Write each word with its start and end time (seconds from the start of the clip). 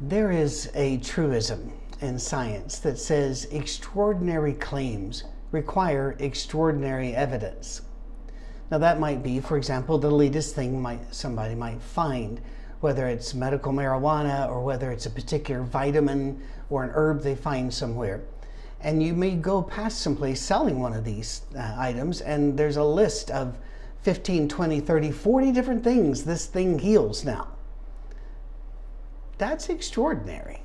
There 0.00 0.30
is 0.30 0.70
a 0.74 0.98
truism 0.98 1.72
in 2.02 2.18
science 2.18 2.80
that 2.80 2.98
says 2.98 3.46
extraordinary 3.50 4.52
claims 4.52 5.24
require 5.52 6.16
extraordinary 6.18 7.14
evidence. 7.16 7.80
Now, 8.70 8.76
that 8.76 9.00
might 9.00 9.22
be, 9.22 9.40
for 9.40 9.56
example, 9.56 9.96
the 9.96 10.10
latest 10.10 10.54
thing 10.54 10.82
might, 10.82 11.14
somebody 11.14 11.54
might 11.54 11.80
find, 11.80 12.42
whether 12.80 13.06
it's 13.06 13.32
medical 13.32 13.72
marijuana 13.72 14.46
or 14.50 14.62
whether 14.62 14.90
it's 14.90 15.06
a 15.06 15.10
particular 15.10 15.62
vitamin 15.62 16.42
or 16.68 16.84
an 16.84 16.90
herb 16.92 17.22
they 17.22 17.34
find 17.34 17.72
somewhere. 17.72 18.20
And 18.82 19.02
you 19.02 19.14
may 19.14 19.34
go 19.34 19.62
past 19.62 20.02
someplace 20.02 20.42
selling 20.42 20.78
one 20.78 20.92
of 20.92 21.06
these 21.06 21.40
uh, 21.56 21.74
items, 21.78 22.20
and 22.20 22.58
there's 22.58 22.76
a 22.76 22.84
list 22.84 23.30
of 23.30 23.56
15, 24.02 24.46
20, 24.46 24.78
30, 24.78 25.10
40 25.10 25.52
different 25.52 25.82
things 25.82 26.24
this 26.24 26.44
thing 26.44 26.80
heals 26.80 27.24
now. 27.24 27.55
That's 29.38 29.68
extraordinary. 29.68 30.62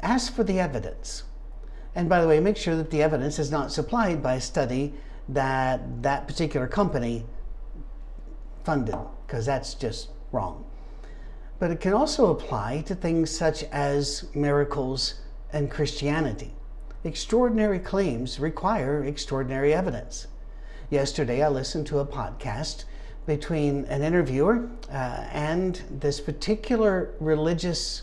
Ask 0.00 0.34
for 0.34 0.44
the 0.44 0.60
evidence. 0.60 1.24
And 1.94 2.08
by 2.08 2.20
the 2.20 2.28
way, 2.28 2.40
make 2.40 2.56
sure 2.56 2.76
that 2.76 2.90
the 2.90 3.02
evidence 3.02 3.38
is 3.38 3.50
not 3.50 3.72
supplied 3.72 4.22
by 4.22 4.34
a 4.34 4.40
study 4.40 4.94
that 5.28 6.02
that 6.02 6.26
particular 6.26 6.66
company 6.66 7.24
funded, 8.64 8.96
because 9.26 9.46
that's 9.46 9.74
just 9.74 10.08
wrong. 10.32 10.64
But 11.58 11.70
it 11.70 11.80
can 11.80 11.92
also 11.92 12.30
apply 12.30 12.82
to 12.82 12.94
things 12.94 13.30
such 13.30 13.64
as 13.64 14.24
miracles 14.34 15.14
and 15.52 15.70
Christianity. 15.70 16.54
Extraordinary 17.04 17.78
claims 17.78 18.38
require 18.38 19.04
extraordinary 19.04 19.74
evidence. 19.74 20.26
Yesterday, 20.90 21.42
I 21.42 21.48
listened 21.48 21.86
to 21.88 21.98
a 21.98 22.06
podcast 22.06 22.84
between 23.26 23.84
an 23.86 24.02
interviewer 24.02 24.68
uh, 24.90 25.24
and 25.32 25.82
this 25.90 26.20
particular 26.20 27.14
religious 27.20 28.02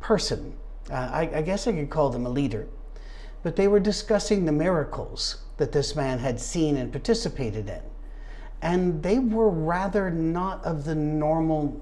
person. 0.00 0.54
Uh, 0.90 0.94
I, 0.94 1.30
I 1.34 1.42
guess 1.42 1.66
I 1.66 1.72
could 1.72 1.90
call 1.90 2.10
them 2.10 2.26
a 2.26 2.30
leader. 2.30 2.66
But 3.42 3.56
they 3.56 3.68
were 3.68 3.80
discussing 3.80 4.44
the 4.44 4.52
miracles 4.52 5.36
that 5.56 5.72
this 5.72 5.94
man 5.94 6.18
had 6.18 6.40
seen 6.40 6.76
and 6.76 6.90
participated 6.90 7.68
in. 7.68 7.82
And 8.62 9.02
they 9.02 9.18
were 9.18 9.50
rather 9.50 10.10
not 10.10 10.64
of 10.64 10.84
the 10.84 10.94
normal 10.94 11.80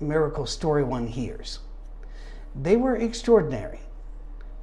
miracle 0.00 0.46
story 0.46 0.84
one 0.84 1.06
hears. 1.06 1.60
They 2.54 2.76
were 2.76 2.96
extraordinary. 2.96 3.80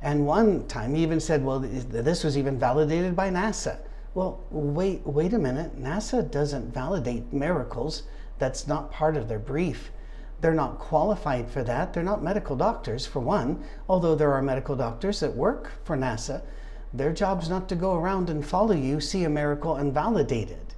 And 0.01 0.25
one 0.25 0.67
time 0.67 0.95
he 0.95 1.03
even 1.03 1.19
said, 1.19 1.43
well, 1.43 1.59
this 1.59 2.23
was 2.23 2.37
even 2.37 2.59
validated 2.59 3.15
by 3.15 3.29
NASA. 3.29 3.77
Well, 4.15 4.43
wait, 4.51 5.01
wait 5.05 5.33
a 5.33 5.39
minute. 5.39 5.81
NASA 5.81 6.29
doesn't 6.29 6.73
validate 6.73 7.33
miracles. 7.33 8.03
That's 8.37 8.67
not 8.67 8.91
part 8.91 9.17
of 9.17 9.27
their 9.27 9.39
brief. 9.39 9.91
They're 10.39 10.53
not 10.53 10.77
qualified 10.77 11.49
for 11.49 11.63
that. 11.63 11.93
They're 11.93 12.03
not 12.03 12.21
medical 12.21 12.55
doctors, 12.55 13.05
for 13.07 13.21
one, 13.21 13.63
although 13.89 14.13
there 14.13 14.33
are 14.33 14.41
medical 14.41 14.75
doctors 14.75 15.21
that 15.21 15.35
work 15.35 15.71
for 15.83 15.97
NASA. 15.97 16.43
Their 16.93 17.11
job's 17.11 17.49
not 17.49 17.67
to 17.69 17.75
go 17.75 17.95
around 17.95 18.29
and 18.29 18.45
follow 18.45 18.75
you, 18.75 18.99
see 18.99 19.23
a 19.23 19.29
miracle, 19.29 19.77
and 19.77 19.93
validate 19.93 20.51
it. 20.51 20.75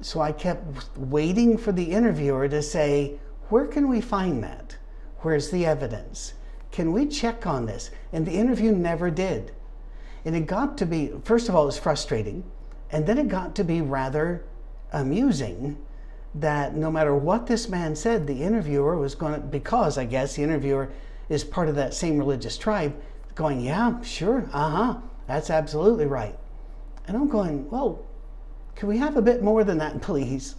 So 0.00 0.20
I 0.20 0.32
kept 0.32 0.98
waiting 0.98 1.56
for 1.56 1.72
the 1.72 1.92
interviewer 1.92 2.48
to 2.48 2.62
say, 2.62 3.18
Where 3.48 3.66
can 3.66 3.88
we 3.88 4.00
find 4.02 4.44
that? 4.44 4.76
Where's 5.20 5.50
the 5.50 5.64
evidence? 5.64 6.34
Can 6.72 6.92
we 6.92 7.06
check 7.06 7.46
on 7.46 7.64
this? 7.64 7.90
And 8.12 8.26
the 8.26 8.36
interview 8.36 8.72
never 8.72 9.10
did. 9.10 9.52
And 10.24 10.36
it 10.36 10.46
got 10.46 10.76
to 10.78 10.86
be, 10.86 11.12
first 11.24 11.48
of 11.48 11.54
all, 11.54 11.64
it 11.64 11.66
was 11.66 11.78
frustrating. 11.78 12.44
And 12.90 13.06
then 13.06 13.18
it 13.18 13.28
got 13.28 13.54
to 13.56 13.64
be 13.64 13.80
rather 13.80 14.44
amusing 14.92 15.76
that 16.34 16.76
no 16.76 16.90
matter 16.90 17.14
what 17.14 17.46
this 17.46 17.68
man 17.68 17.96
said, 17.96 18.26
the 18.26 18.42
interviewer 18.42 18.96
was 18.96 19.14
going 19.14 19.34
to, 19.34 19.40
because 19.40 19.98
I 19.98 20.04
guess 20.04 20.36
the 20.36 20.42
interviewer 20.42 20.90
is 21.28 21.44
part 21.44 21.68
of 21.68 21.74
that 21.76 21.94
same 21.94 22.18
religious 22.18 22.56
tribe, 22.56 22.94
going, 23.34 23.60
Yeah, 23.60 24.00
sure, 24.02 24.48
uh 24.52 24.70
huh, 24.70 24.96
that's 25.26 25.50
absolutely 25.50 26.06
right. 26.06 26.38
And 27.06 27.16
I'm 27.16 27.28
going, 27.28 27.68
Well, 27.70 28.04
can 28.74 28.88
we 28.88 28.98
have 28.98 29.16
a 29.16 29.22
bit 29.22 29.42
more 29.42 29.64
than 29.64 29.78
that, 29.78 30.00
please? 30.02 30.54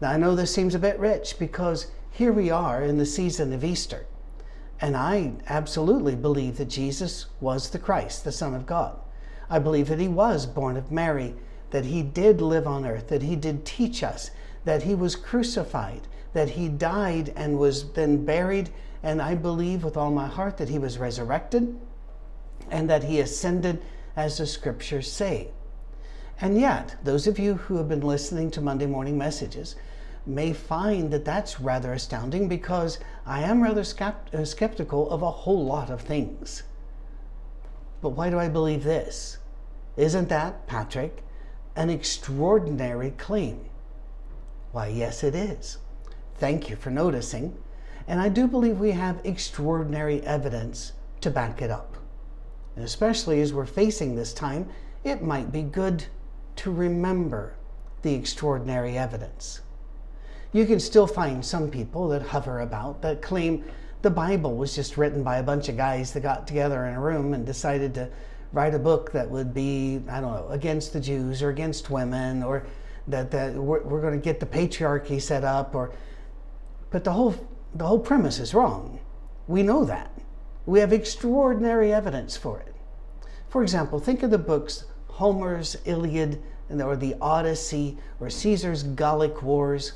Now, 0.00 0.10
I 0.10 0.16
know 0.16 0.34
this 0.34 0.54
seems 0.54 0.74
a 0.74 0.78
bit 0.78 0.98
rich 0.98 1.38
because 1.38 1.90
here 2.10 2.32
we 2.32 2.50
are 2.50 2.82
in 2.82 2.98
the 2.98 3.06
season 3.06 3.52
of 3.52 3.64
Easter. 3.64 4.06
And 4.80 4.96
I 4.96 5.32
absolutely 5.48 6.14
believe 6.14 6.58
that 6.58 6.68
Jesus 6.68 7.26
was 7.40 7.70
the 7.70 7.78
Christ, 7.78 8.24
the 8.24 8.32
Son 8.32 8.54
of 8.54 8.66
God. 8.66 8.98
I 9.48 9.58
believe 9.58 9.88
that 9.88 10.00
he 10.00 10.08
was 10.08 10.44
born 10.44 10.76
of 10.76 10.92
Mary, 10.92 11.34
that 11.70 11.86
he 11.86 12.02
did 12.02 12.40
live 12.40 12.66
on 12.66 12.84
earth, 12.84 13.08
that 13.08 13.22
he 13.22 13.36
did 13.36 13.64
teach 13.64 14.02
us, 14.02 14.30
that 14.64 14.82
he 14.82 14.94
was 14.94 15.16
crucified, 15.16 16.02
that 16.32 16.50
he 16.50 16.68
died 16.68 17.32
and 17.36 17.58
was 17.58 17.92
then 17.92 18.24
buried. 18.24 18.70
And 19.02 19.22
I 19.22 19.34
believe 19.34 19.84
with 19.84 19.96
all 19.96 20.10
my 20.10 20.26
heart 20.26 20.58
that 20.58 20.68
he 20.68 20.78
was 20.78 20.98
resurrected 20.98 21.78
and 22.70 22.90
that 22.90 23.04
he 23.04 23.20
ascended 23.20 23.80
as 24.16 24.38
the 24.38 24.46
scriptures 24.46 25.10
say. 25.10 25.50
And 26.40 26.60
yet, 26.60 26.96
those 27.02 27.26
of 27.26 27.38
you 27.38 27.54
who 27.54 27.76
have 27.76 27.88
been 27.88 28.00
listening 28.00 28.50
to 28.50 28.60
Monday 28.60 28.86
morning 28.86 29.16
messages, 29.16 29.76
may 30.26 30.52
find 30.52 31.12
that 31.12 31.24
that's 31.24 31.60
rather 31.60 31.92
astounding 31.92 32.48
because 32.48 32.98
I 33.24 33.42
am 33.42 33.62
rather 33.62 33.84
uh, 34.32 34.44
skeptical 34.44 35.08
of 35.10 35.22
a 35.22 35.30
whole 35.30 35.64
lot 35.64 35.88
of 35.88 36.00
things. 36.00 36.64
But 38.02 38.10
why 38.10 38.30
do 38.30 38.38
I 38.38 38.48
believe 38.48 38.82
this? 38.84 39.38
Isn't 39.96 40.28
that, 40.28 40.66
Patrick, 40.66 41.22
an 41.76 41.90
extraordinary 41.90 43.12
claim? 43.12 43.66
Why, 44.72 44.88
yes, 44.88 45.22
it 45.22 45.34
is. 45.34 45.78
Thank 46.34 46.68
you 46.68 46.76
for 46.76 46.90
noticing. 46.90 47.56
And 48.08 48.20
I 48.20 48.28
do 48.28 48.46
believe 48.46 48.78
we 48.78 48.92
have 48.92 49.20
extraordinary 49.24 50.22
evidence 50.22 50.92
to 51.20 51.30
back 51.30 51.62
it 51.62 51.70
up. 51.70 51.96
And 52.74 52.84
especially 52.84 53.40
as 53.40 53.52
we're 53.52 53.66
facing 53.66 54.14
this 54.14 54.34
time, 54.34 54.68
it 55.02 55.22
might 55.22 55.50
be 55.50 55.62
good 55.62 56.04
to 56.56 56.72
remember 56.72 57.54
the 58.02 58.14
extraordinary 58.14 58.98
evidence 58.98 59.60
you 60.52 60.66
can 60.66 60.80
still 60.80 61.06
find 61.06 61.44
some 61.44 61.70
people 61.70 62.08
that 62.08 62.22
hover 62.22 62.60
about 62.60 63.02
that 63.02 63.22
claim 63.22 63.64
the 64.02 64.10
Bible 64.10 64.56
was 64.56 64.74
just 64.74 64.96
written 64.96 65.22
by 65.22 65.38
a 65.38 65.42
bunch 65.42 65.68
of 65.68 65.76
guys 65.76 66.12
that 66.12 66.20
got 66.20 66.46
together 66.46 66.86
in 66.86 66.94
a 66.94 67.00
room 67.00 67.34
and 67.34 67.44
decided 67.44 67.94
to 67.94 68.08
write 68.52 68.74
a 68.74 68.78
book 68.78 69.12
that 69.12 69.28
would 69.28 69.52
be, 69.52 70.00
I 70.08 70.20
don't 70.20 70.32
know, 70.32 70.48
against 70.50 70.92
the 70.92 71.00
Jews 71.00 71.42
or 71.42 71.50
against 71.50 71.90
women 71.90 72.42
or 72.42 72.66
that, 73.08 73.30
that 73.30 73.54
we're, 73.54 73.82
we're 73.82 74.00
going 74.00 74.14
to 74.14 74.24
get 74.24 74.40
the 74.40 74.46
patriarchy 74.46 75.20
set 75.20 75.44
up 75.44 75.74
or 75.74 75.92
but 76.90 77.04
the 77.04 77.12
whole 77.12 77.34
the 77.74 77.86
whole 77.86 77.98
premise 77.98 78.38
is 78.38 78.54
wrong. 78.54 79.00
We 79.48 79.62
know 79.62 79.84
that. 79.84 80.10
We 80.64 80.80
have 80.80 80.92
extraordinary 80.92 81.92
evidence 81.92 82.36
for 82.36 82.60
it. 82.60 82.74
For 83.48 83.62
example, 83.62 83.98
think 83.98 84.22
of 84.22 84.30
the 84.30 84.38
books 84.38 84.84
Homer's 85.08 85.76
Iliad 85.84 86.42
or 86.70 86.96
the 86.96 87.16
Odyssey 87.20 87.98
or 88.18 88.30
Caesar's 88.30 88.82
Gallic 88.82 89.42
Wars 89.42 89.92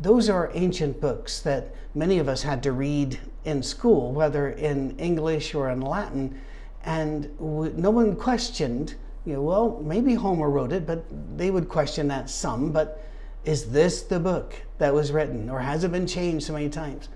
those 0.00 0.30
are 0.30 0.50
ancient 0.54 1.00
books 1.00 1.40
that 1.40 1.74
many 1.94 2.18
of 2.18 2.28
us 2.28 2.42
had 2.42 2.62
to 2.62 2.72
read 2.72 3.20
in 3.44 3.62
school, 3.62 4.12
whether 4.12 4.48
in 4.48 4.98
English 4.98 5.54
or 5.54 5.70
in 5.70 5.80
Latin, 5.80 6.40
and 6.84 7.28
no 7.38 7.90
one 7.90 8.16
questioned, 8.16 8.94
you 9.26 9.34
know, 9.34 9.42
well, 9.42 9.80
maybe 9.84 10.14
Homer 10.14 10.48
wrote 10.48 10.72
it, 10.72 10.86
but 10.86 11.04
they 11.36 11.50
would 11.50 11.68
question 11.68 12.08
that 12.08 12.30
some, 12.30 12.72
but 12.72 13.04
is 13.44 13.70
this 13.70 14.02
the 14.02 14.18
book 14.18 14.54
that 14.78 14.94
was 14.94 15.12
written, 15.12 15.50
or 15.50 15.60
has 15.60 15.84
it 15.84 15.92
been 15.92 16.06
changed 16.06 16.46
so 16.46 16.54
many 16.54 16.70
times? 16.70 17.08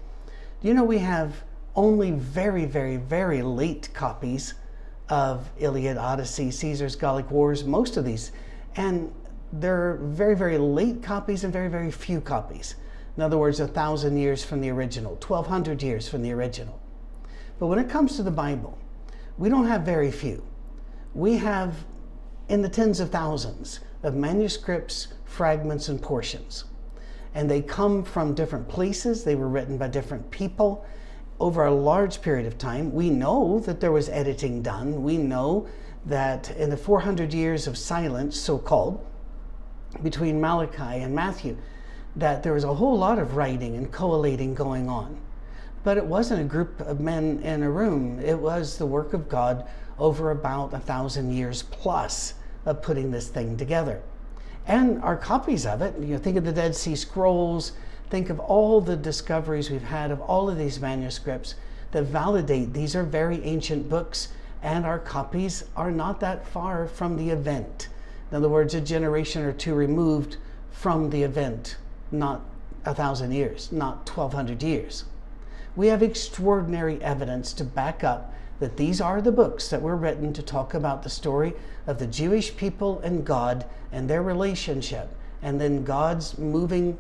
Do 0.61 0.69
you 0.69 0.75
know 0.75 0.85
we 0.85 0.99
have 0.99 1.43
only 1.75 2.11
very, 2.11 2.67
very, 2.67 2.99
very 2.99 3.43
late 3.43 3.89
copies 3.95 4.55
of 5.09 5.51
Iliad, 5.59 5.97
Odyssey, 5.97 6.51
Caesar's 6.51 6.97
Gallic 6.97 7.31
Wars, 7.31 7.65
most 7.65 7.97
of 7.97 8.05
these, 8.05 8.33
and 8.77 9.13
there 9.61 9.91
are 9.91 9.97
very, 9.97 10.35
very 10.35 10.59
late 10.59 11.03
copies 11.03 11.45
and 11.45 11.53
very, 11.53 11.69
very 11.69 11.91
few 11.91 12.21
copies. 12.21 12.75
In 13.17 13.23
other 13.23 13.39
words, 13.39 13.61
a 13.61 13.69
thousand 13.69 14.17
years 14.17 14.45
from 14.45 14.61
the 14.61 14.71
original, 14.71 15.13
1200 15.13 15.83
years 15.83 16.09
from 16.09 16.23
the 16.23 16.33
original. 16.33 16.81
But 17.61 17.69
when 17.69 17.79
it 17.79 17.89
comes 17.89 18.17
to 18.17 18.25
the 18.25 18.33
Bible, 18.33 18.77
we 19.39 19.49
don't 19.49 19.67
have 19.67 19.83
very 19.83 20.11
few. 20.11 20.45
We 21.15 21.37
have 21.37 21.85
in 22.49 22.63
the 22.63 22.69
tens 22.69 22.99
of 22.99 23.11
thousands 23.11 23.81
of 24.03 24.15
manuscripts, 24.15 25.09
fragments, 25.25 25.89
and 25.89 26.03
portions. 26.03 26.65
And 27.35 27.49
they 27.49 27.63
come 27.63 28.03
from 28.03 28.35
different 28.35 28.69
places, 28.69 29.25
they 29.25 29.35
were 29.37 29.49
written 29.49 29.79
by 29.79 29.89
different 29.89 30.31
people 30.31 30.85
over 31.39 31.65
a 31.65 31.75
large 31.75 32.23
period 32.23 32.47
of 32.47 32.59
time. 32.59 32.93
We 32.93 33.11
know 33.11 33.61
that 33.61 33.81
there 33.81 33.93
was 33.93 34.09
editing 34.09 34.63
done. 34.63 35.03
We 35.03 35.17
know 35.17 35.69
that 36.07 36.51
in 36.57 36.71
the 36.71 36.77
400 36.77 37.33
years 37.33 37.67
of 37.67 37.79
silence, 37.79 38.39
so 38.39 38.59
called, 38.59 39.05
between 40.03 40.41
Malachi 40.41 41.03
and 41.03 41.15
Matthew, 41.15 41.57
that 42.17 42.43
there 42.43 42.53
was 42.53 42.65
a 42.65 42.75
whole 42.75 42.99
lot 42.99 43.19
of 43.19 43.37
writing 43.37 43.77
and 43.77 43.91
collating 43.91 44.55
going 44.55 44.89
on. 44.89 45.19
But 45.83 45.97
it 45.97 46.07
wasn't 46.07 46.41
a 46.41 46.45
group 46.45 46.81
of 46.81 47.01
men 47.01 47.41
in 47.41 47.63
a 47.63 47.71
room, 47.71 48.19
it 48.21 48.39
was 48.39 48.79
the 48.79 48.87
work 48.87 49.13
of 49.13 49.29
God 49.29 49.67
over 49.99 50.31
about 50.31 50.73
a 50.73 50.79
thousand 50.79 51.33
years 51.33 51.63
plus 51.63 52.35
of 52.65 52.83
putting 52.83 53.11
this 53.11 53.29
thing 53.29 53.57
together. 53.57 54.03
And 54.67 55.03
our 55.03 55.17
copies 55.17 55.67
of 55.67 55.83
it, 55.83 55.95
you 55.99 56.15
know, 56.15 56.19
think 56.19 56.37
of 56.37 56.45
the 56.45 56.53
Dead 56.53 56.75
Sea 56.75 56.97
Scrolls, 56.97 57.73
think 58.09 58.31
of 58.31 58.41
all 58.41 58.81
the 58.81 58.97
discoveries 58.97 59.71
we've 59.71 59.83
had 59.83 60.11
of 60.11 60.21
all 60.23 60.49
of 60.49 60.57
these 60.57 60.81
manuscripts 60.81 61.55
that 61.91 62.05
validate 62.05 62.73
these 62.73 62.97
are 62.97 63.05
very 63.05 63.43
ancient 63.45 63.89
books 63.89 64.29
and 64.63 64.87
our 64.87 64.99
copies 64.99 65.65
are 65.77 65.91
not 65.91 66.21
that 66.21 66.47
far 66.47 66.87
from 66.87 67.17
the 67.17 67.31
event. 67.31 67.89
In 68.35 68.39
other 68.39 68.49
words, 68.49 68.75
a 68.75 68.81
generation 68.81 69.45
or 69.45 69.53
two 69.53 69.77
removed 69.77 70.39
from 70.73 71.11
the 71.11 71.23
event, 71.23 71.77
not 72.11 72.41
a 72.85 72.93
thousand 72.93 73.31
years, 73.31 73.71
not 73.71 74.11
1200 74.11 74.61
years. 74.61 75.05
We 75.77 75.87
have 75.87 76.03
extraordinary 76.03 77.01
evidence 77.01 77.53
to 77.53 77.63
back 77.63 78.03
up 78.03 78.35
that 78.59 78.77
these 78.77 79.01
are 79.01 79.23
the 79.23 79.31
books 79.31 79.69
that 79.69 79.83
were 79.83 79.95
written 79.95 80.33
to 80.33 80.43
talk 80.43 80.75
about 80.75 81.05
the 81.05 81.11
story 81.11 81.55
of 81.87 82.01
the 82.01 82.09
Jewish 82.09 82.57
people 82.57 82.99
and 83.05 83.25
God 83.25 83.67
and 83.93 84.11
their 84.11 84.25
relationship, 84.25 85.11
and 85.41 85.61
then 85.61 85.85
God's 85.85 86.37
moving 86.37 86.99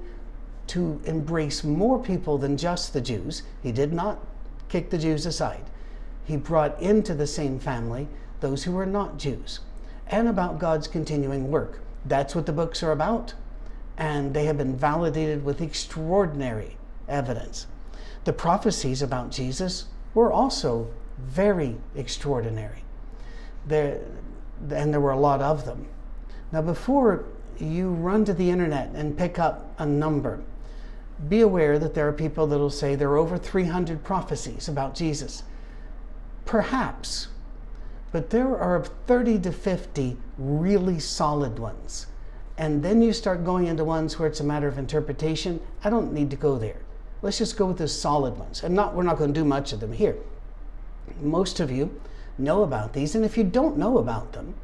to 0.68 1.00
embrace 1.04 1.64
more 1.64 2.00
people 2.00 2.38
than 2.38 2.56
just 2.56 2.92
the 2.92 3.00
Jews. 3.00 3.42
He 3.60 3.72
did 3.72 3.92
not 3.92 4.20
kick 4.68 4.90
the 4.90 4.98
Jews 4.98 5.26
aside 5.26 5.64
he 6.24 6.36
brought 6.36 6.80
into 6.80 7.12
the 7.14 7.26
same 7.26 7.58
family 7.58 8.08
those 8.40 8.64
who 8.64 8.72
were 8.72 8.86
not 8.86 9.18
Jews, 9.18 9.60
and 10.08 10.28
about 10.28 10.58
God's 10.58 10.88
continuing 10.88 11.50
work. 11.50 11.80
That's 12.04 12.34
what 12.34 12.46
the 12.46 12.52
books 12.52 12.82
are 12.82 12.92
about, 12.92 13.34
and 13.96 14.34
they 14.34 14.44
have 14.44 14.58
been 14.58 14.76
validated 14.76 15.44
with 15.44 15.60
extraordinary 15.60 16.76
evidence. 17.08 17.66
The 18.24 18.32
prophecies 18.32 19.02
about 19.02 19.30
Jesus 19.30 19.86
were 20.14 20.32
also 20.32 20.88
very 21.18 21.76
extraordinary. 21.94 22.84
There, 23.66 24.00
and 24.70 24.92
there 24.92 25.00
were 25.00 25.12
a 25.12 25.18
lot 25.18 25.40
of 25.40 25.64
them. 25.64 25.86
Now, 26.52 26.62
before 26.62 27.24
you 27.58 27.90
run 27.90 28.24
to 28.24 28.34
the 28.34 28.50
internet 28.50 28.90
and 28.94 29.16
pick 29.16 29.38
up 29.38 29.74
a 29.78 29.86
number, 29.86 30.40
be 31.28 31.40
aware 31.40 31.78
that 31.78 31.94
there 31.94 32.08
are 32.08 32.12
people 32.12 32.46
that 32.48 32.58
will 32.58 32.70
say 32.70 32.94
there 32.94 33.10
are 33.10 33.16
over 33.16 33.38
300 33.38 34.02
prophecies 34.02 34.68
about 34.68 34.94
Jesus. 34.94 35.44
Perhaps. 36.44 37.28
But 38.14 38.30
there 38.30 38.56
are 38.56 38.84
30 39.08 39.40
to 39.40 39.50
50 39.50 40.16
really 40.38 41.00
solid 41.00 41.58
ones. 41.58 42.06
And 42.56 42.80
then 42.80 43.02
you 43.02 43.12
start 43.12 43.44
going 43.44 43.66
into 43.66 43.82
ones 43.82 44.20
where 44.20 44.28
it's 44.28 44.38
a 44.38 44.44
matter 44.44 44.68
of 44.68 44.78
interpretation. 44.78 45.58
I 45.82 45.90
don't 45.90 46.12
need 46.12 46.30
to 46.30 46.36
go 46.36 46.56
there. 46.56 46.76
Let's 47.22 47.38
just 47.38 47.56
go 47.56 47.66
with 47.66 47.78
the 47.78 47.88
solid 47.88 48.38
ones. 48.38 48.62
And 48.62 48.72
not 48.72 48.94
we're 48.94 49.02
not 49.02 49.18
going 49.18 49.34
to 49.34 49.40
do 49.40 49.44
much 49.44 49.72
of 49.72 49.80
them 49.80 49.90
here. 49.90 50.16
Most 51.20 51.58
of 51.58 51.72
you 51.72 52.00
know 52.38 52.62
about 52.62 52.92
these, 52.92 53.16
and 53.16 53.24
if 53.24 53.36
you 53.36 53.42
don't 53.42 53.76
know 53.76 53.98
about 53.98 54.32
them, 54.32 54.54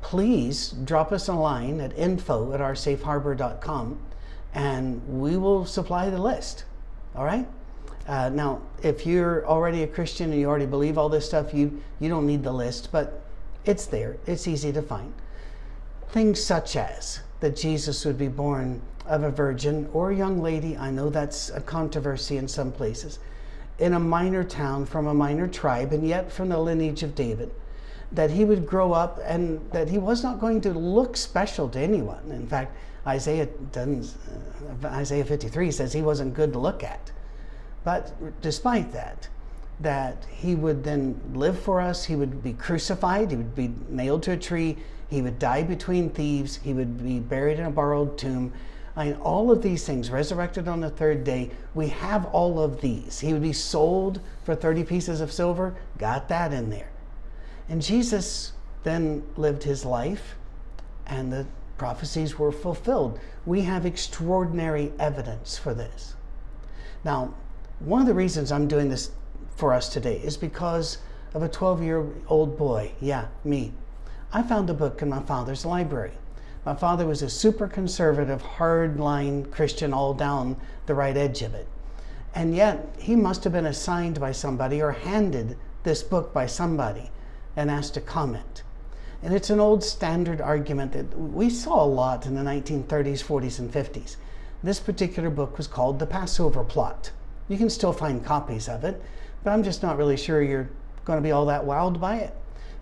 please 0.00 0.68
drop 0.68 1.10
us 1.10 1.26
a 1.26 1.34
line 1.34 1.80
at 1.80 1.98
info 1.98 2.52
at 2.52 2.60
oursafeharbor.com 2.60 3.98
and 4.54 5.20
we 5.20 5.36
will 5.36 5.64
supply 5.64 6.08
the 6.08 6.22
list. 6.22 6.66
All 7.16 7.24
right? 7.24 7.48
Uh, 8.06 8.28
now, 8.30 8.60
if 8.82 9.06
you're 9.06 9.46
already 9.46 9.84
a 9.84 9.86
Christian 9.86 10.32
and 10.32 10.40
you 10.40 10.48
already 10.48 10.66
believe 10.66 10.98
all 10.98 11.08
this 11.08 11.26
stuff, 11.26 11.54
you, 11.54 11.80
you 12.00 12.08
don't 12.08 12.26
need 12.26 12.42
the 12.42 12.52
list, 12.52 12.88
but 12.90 13.22
it's 13.64 13.86
there. 13.86 14.16
It's 14.26 14.48
easy 14.48 14.72
to 14.72 14.82
find. 14.82 15.12
Things 16.08 16.42
such 16.42 16.76
as 16.76 17.20
that 17.40 17.56
Jesus 17.56 18.04
would 18.04 18.18
be 18.18 18.28
born 18.28 18.82
of 19.06 19.22
a 19.22 19.30
virgin 19.30 19.88
or 19.92 20.10
a 20.10 20.16
young 20.16 20.42
lady, 20.42 20.76
I 20.76 20.90
know 20.90 21.10
that's 21.10 21.50
a 21.50 21.60
controversy 21.60 22.36
in 22.36 22.48
some 22.48 22.72
places, 22.72 23.18
in 23.78 23.94
a 23.94 24.00
minor 24.00 24.44
town 24.44 24.86
from 24.86 25.06
a 25.06 25.14
minor 25.14 25.48
tribe, 25.48 25.92
and 25.92 26.06
yet 26.06 26.30
from 26.30 26.48
the 26.48 26.58
lineage 26.58 27.02
of 27.02 27.14
David, 27.14 27.52
that 28.12 28.30
he 28.30 28.44
would 28.44 28.66
grow 28.66 28.92
up 28.92 29.18
and 29.24 29.60
that 29.72 29.88
he 29.88 29.98
was 29.98 30.22
not 30.22 30.40
going 30.40 30.60
to 30.62 30.72
look 30.72 31.16
special 31.16 31.68
to 31.70 31.80
anyone. 31.80 32.30
In 32.30 32.46
fact, 32.46 32.76
Isaiah, 33.06 33.46
doesn't, 33.72 34.14
uh, 34.84 34.88
Isaiah 34.88 35.24
53 35.24 35.70
says 35.70 35.92
he 35.92 36.02
wasn't 36.02 36.34
good 36.34 36.52
to 36.52 36.58
look 36.58 36.84
at. 36.84 37.10
But 37.84 38.40
despite 38.40 38.92
that, 38.92 39.28
that 39.80 40.24
he 40.30 40.54
would 40.54 40.84
then 40.84 41.20
live 41.34 41.58
for 41.58 41.80
us, 41.80 42.04
he 42.04 42.16
would 42.16 42.42
be 42.42 42.52
crucified, 42.52 43.30
he 43.30 43.36
would 43.36 43.54
be 43.54 43.74
nailed 43.88 44.22
to 44.24 44.32
a 44.32 44.36
tree, 44.36 44.78
he 45.08 45.20
would 45.20 45.38
die 45.38 45.62
between 45.62 46.10
thieves, 46.10 46.56
he 46.56 46.72
would 46.72 47.02
be 47.02 47.18
buried 47.18 47.58
in 47.58 47.66
a 47.66 47.70
borrowed 47.70 48.16
tomb. 48.16 48.52
I 48.94 49.06
mean, 49.06 49.14
all 49.16 49.50
of 49.50 49.62
these 49.62 49.84
things, 49.84 50.10
resurrected 50.10 50.68
on 50.68 50.80
the 50.80 50.90
third 50.90 51.24
day, 51.24 51.50
we 51.74 51.88
have 51.88 52.26
all 52.26 52.60
of 52.60 52.80
these. 52.80 53.20
He 53.20 53.32
would 53.32 53.42
be 53.42 53.52
sold 53.52 54.20
for 54.44 54.54
30 54.54 54.84
pieces 54.84 55.20
of 55.20 55.32
silver, 55.32 55.74
got 55.98 56.28
that 56.28 56.52
in 56.52 56.70
there. 56.70 56.90
And 57.68 57.82
Jesus 57.82 58.52
then 58.84 59.22
lived 59.36 59.62
his 59.62 59.84
life, 59.84 60.36
and 61.06 61.32
the 61.32 61.46
prophecies 61.78 62.38
were 62.38 62.52
fulfilled. 62.52 63.18
We 63.46 63.62
have 63.62 63.86
extraordinary 63.86 64.92
evidence 64.98 65.56
for 65.58 65.74
this. 65.74 66.14
Now, 67.04 67.34
one 67.84 68.00
of 68.00 68.06
the 68.06 68.14
reasons 68.14 68.52
I'm 68.52 68.68
doing 68.68 68.88
this 68.88 69.10
for 69.56 69.72
us 69.72 69.88
today 69.88 70.18
is 70.18 70.36
because 70.36 70.98
of 71.34 71.42
a 71.42 71.48
12 71.48 71.82
year 71.82 72.06
old 72.28 72.56
boy. 72.56 72.92
Yeah, 73.00 73.26
me. 73.42 73.72
I 74.32 74.42
found 74.42 74.70
a 74.70 74.74
book 74.74 75.02
in 75.02 75.08
my 75.08 75.20
father's 75.20 75.66
library. 75.66 76.12
My 76.64 76.74
father 76.74 77.06
was 77.06 77.22
a 77.22 77.28
super 77.28 77.66
conservative, 77.66 78.40
hard-line 78.40 79.46
Christian 79.46 79.92
all 79.92 80.14
down 80.14 80.56
the 80.86 80.94
right 80.94 81.16
edge 81.16 81.42
of 81.42 81.54
it. 81.54 81.66
And 82.36 82.54
yet, 82.54 82.94
he 82.98 83.16
must 83.16 83.42
have 83.42 83.52
been 83.52 83.66
assigned 83.66 84.20
by 84.20 84.30
somebody 84.30 84.80
or 84.80 84.92
handed 84.92 85.56
this 85.82 86.04
book 86.04 86.32
by 86.32 86.46
somebody 86.46 87.10
and 87.56 87.68
asked 87.68 87.94
to 87.94 88.00
comment. 88.00 88.62
And 89.24 89.34
it's 89.34 89.50
an 89.50 89.58
old 89.58 89.82
standard 89.82 90.40
argument 90.40 90.92
that 90.92 91.18
we 91.18 91.50
saw 91.50 91.82
a 91.82 91.84
lot 91.84 92.26
in 92.26 92.36
the 92.36 92.42
1930s, 92.42 93.24
40s, 93.24 93.58
and 93.58 93.72
50s. 93.72 94.16
This 94.62 94.78
particular 94.78 95.30
book 95.30 95.58
was 95.58 95.66
called 95.66 95.98
The 95.98 96.06
Passover 96.06 96.62
Plot. 96.62 97.10
You 97.52 97.58
can 97.58 97.68
still 97.68 97.92
find 97.92 98.24
copies 98.24 98.66
of 98.66 98.82
it, 98.82 98.98
but 99.44 99.50
I'm 99.50 99.62
just 99.62 99.82
not 99.82 99.98
really 99.98 100.16
sure 100.16 100.40
you're 100.40 100.70
going 101.04 101.18
to 101.18 101.22
be 101.22 101.32
all 101.32 101.44
that 101.44 101.62
wowed 101.62 102.00
by 102.00 102.16
it 102.16 102.34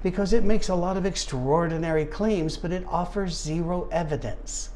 because 0.04 0.32
it 0.32 0.44
makes 0.44 0.68
a 0.68 0.74
lot 0.76 0.96
of 0.96 1.04
extraordinary 1.04 2.04
claims, 2.04 2.56
but 2.56 2.70
it 2.70 2.86
offers 2.86 3.36
zero 3.36 3.88
evidence. 3.90 4.70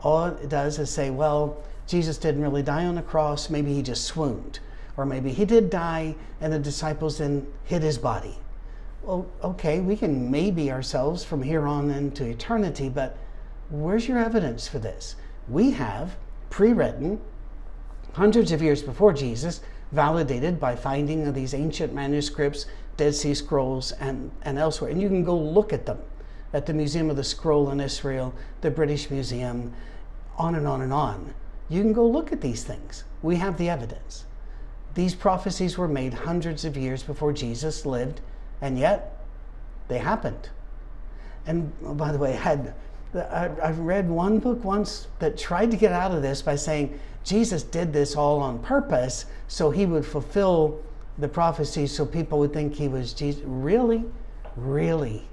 All 0.00 0.24
it 0.26 0.48
does 0.48 0.80
is 0.80 0.90
say, 0.90 1.10
well, 1.10 1.62
Jesus 1.86 2.18
didn't 2.18 2.42
really 2.42 2.64
die 2.64 2.86
on 2.86 2.96
the 2.96 3.02
cross, 3.02 3.48
maybe 3.50 3.72
he 3.72 3.82
just 3.82 4.02
swooned. 4.02 4.58
Or 4.96 5.06
maybe 5.06 5.30
he 5.30 5.44
did 5.44 5.70
die 5.70 6.16
and 6.40 6.52
the 6.52 6.58
disciples 6.58 7.18
then 7.18 7.46
hid 7.62 7.82
his 7.84 7.98
body. 7.98 8.36
Well, 9.04 9.30
okay, 9.44 9.78
we 9.78 9.96
can 9.96 10.28
maybe 10.28 10.72
ourselves 10.72 11.22
from 11.22 11.44
here 11.44 11.68
on 11.68 11.88
into 11.88 12.24
eternity, 12.24 12.88
but 12.88 13.16
where's 13.70 14.08
your 14.08 14.18
evidence 14.18 14.66
for 14.66 14.80
this? 14.80 15.14
We 15.48 15.70
have 15.70 16.16
pre 16.50 16.72
written 16.72 17.20
hundreds 18.12 18.52
of 18.52 18.62
years 18.62 18.82
before 18.82 19.12
Jesus, 19.12 19.60
validated 19.92 20.60
by 20.60 20.76
finding 20.76 21.32
these 21.32 21.54
ancient 21.54 21.92
manuscripts, 21.92 22.66
Dead 22.96 23.14
Sea 23.14 23.34
Scrolls, 23.34 23.92
and, 23.92 24.30
and 24.42 24.58
elsewhere. 24.58 24.90
And 24.90 25.00
you 25.00 25.08
can 25.08 25.24
go 25.24 25.36
look 25.36 25.72
at 25.72 25.86
them 25.86 25.98
at 26.52 26.66
the 26.66 26.72
Museum 26.72 27.10
of 27.10 27.16
the 27.16 27.24
Scroll 27.24 27.70
in 27.70 27.80
Israel, 27.80 28.34
the 28.60 28.70
British 28.70 29.10
Museum, 29.10 29.72
on 30.36 30.54
and 30.54 30.66
on 30.66 30.82
and 30.82 30.92
on. 30.92 31.34
You 31.68 31.82
can 31.82 31.92
go 31.92 32.06
look 32.06 32.32
at 32.32 32.40
these 32.40 32.64
things. 32.64 33.04
We 33.22 33.36
have 33.36 33.56
the 33.56 33.68
evidence. 33.68 34.24
These 34.94 35.14
prophecies 35.14 35.78
were 35.78 35.88
made 35.88 36.12
hundreds 36.12 36.64
of 36.64 36.76
years 36.76 37.02
before 37.02 37.32
Jesus 37.32 37.86
lived, 37.86 38.20
and 38.60 38.78
yet 38.78 39.24
they 39.88 39.98
happened. 39.98 40.48
And 41.46 41.72
oh, 41.84 41.94
by 41.94 42.10
the 42.12 42.18
way, 42.18 42.32
I 42.32 42.36
had 42.36 42.74
I 43.14 43.72
read 43.72 44.08
one 44.08 44.38
book 44.38 44.62
once 44.62 45.08
that 45.18 45.36
tried 45.36 45.72
to 45.72 45.76
get 45.76 45.92
out 45.92 46.12
of 46.12 46.22
this 46.22 46.42
by 46.42 46.54
saying 46.54 46.98
Jesus 47.24 47.62
did 47.62 47.92
this 47.92 48.16
all 48.16 48.40
on 48.40 48.58
purpose 48.60 49.26
so 49.48 49.70
he 49.70 49.86
would 49.86 50.06
fulfill 50.06 50.80
the 51.18 51.28
prophecy 51.28 51.86
so 51.86 52.06
people 52.06 52.38
would 52.38 52.52
think 52.52 52.74
he 52.74 52.88
was 52.88 53.12
Jesus. 53.12 53.42
Really? 53.44 54.04
Really? 54.56 55.28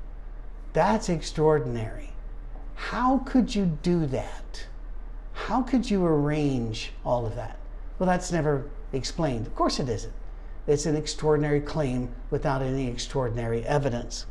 That's 0.74 1.10
extraordinary. 1.10 2.12
How 2.76 3.20
could 3.20 3.56
you 3.56 3.78
do 3.82 4.06
that? 4.08 4.68
How 5.34 5.62
could 5.62 5.90
you 5.90 6.06
arrange 6.06 6.92
all 7.06 7.26
of 7.26 7.36
that? 7.36 7.58
Well, 7.98 8.08
that's 8.08 8.32
never 8.32 8.66
explained. 8.94 9.48
Of 9.48 9.56
course, 9.56 9.80
it 9.80 9.90
isn't. 9.90 10.14
It's 10.68 10.86
an 10.86 10.96
extraordinary 10.96 11.62
claim 11.62 12.10
without 12.30 12.62
any 12.62 12.88
extraordinary 12.88 13.64
evidence. 13.66 14.26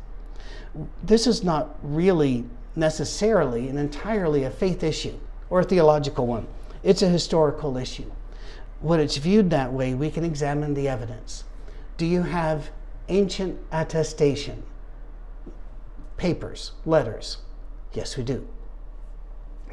This 1.03 1.25
is 1.25 1.43
not 1.43 1.75
really 1.81 2.45
necessarily 2.75 3.67
and 3.67 3.79
entirely 3.79 4.43
a 4.43 4.51
faith 4.51 4.83
issue 4.83 5.17
or 5.49 5.61
a 5.61 5.63
theological 5.63 6.27
one, 6.27 6.47
it's 6.87 7.01
a 7.01 7.09
historical 7.09 7.75
issue. 7.75 8.09
When 8.79 9.01
it's 9.01 9.17
viewed 9.17 9.49
that 9.49 9.73
way, 9.73 9.93
we 9.93 10.09
can 10.09 10.23
examine 10.23 10.73
the 10.73 10.87
evidence. 10.87 11.43
Do 11.97 12.05
you 12.05 12.23
have 12.23 12.69
ancient 13.09 13.59
attestation? 13.73 14.63
Papers, 16.15 16.71
letters? 16.85 17.39
Yes, 17.91 18.15
we 18.15 18.23
do. 18.23 18.47